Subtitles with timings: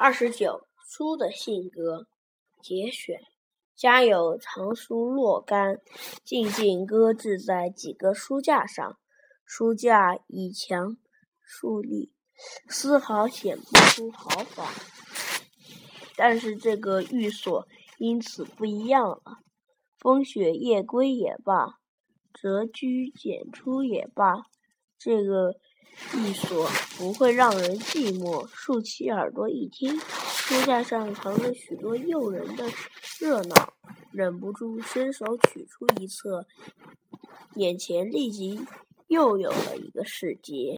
[0.00, 2.06] 二十九，书的性格
[2.62, 3.18] 节选。
[3.74, 5.80] 家有藏书若干，
[6.24, 8.96] 静静搁置在几个书架上，
[9.44, 10.96] 书架以墙
[11.42, 12.12] 竖立，
[12.68, 14.70] 丝毫显不出豪华。
[16.16, 17.66] 但是这个寓所
[17.98, 19.22] 因此不一样了。
[19.98, 21.80] 风雪夜归也罢，
[22.32, 24.44] 谪居简出也罢，
[24.96, 25.56] 这个
[26.14, 28.46] 一所不会让人寂寞。
[28.52, 32.64] 竖起耳朵一听，书架上藏着许多诱人的
[33.18, 33.74] 热闹，
[34.10, 36.46] 忍不住伸手取出一册，
[37.54, 38.60] 眼前立即
[39.06, 40.66] 又有了一个世界。